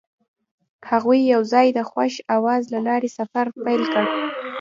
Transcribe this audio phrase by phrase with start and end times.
[0.89, 4.05] هغوی یوځای د خوښ اواز له لارې سفر پیل کړ.